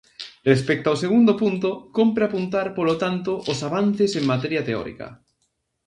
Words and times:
Respecto 0.51 0.87
ao 0.89 1.01
segundo 1.03 1.31
punto, 1.41 1.69
cómpre 1.97 2.23
apuntar 2.25 2.67
polo 2.77 2.95
tanto 3.03 3.31
os 3.51 3.59
avances 3.67 4.11
en 4.19 4.23
materia 4.33 4.65
teórica. 4.69 5.07